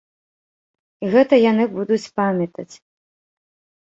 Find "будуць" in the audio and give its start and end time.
1.75-2.11